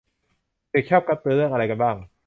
[0.69, 1.95] เด็กชอบการ์ตูนเรื่องอะไรกันบ้าง